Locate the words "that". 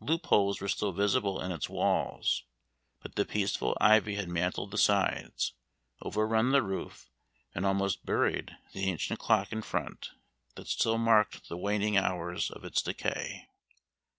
10.54-10.66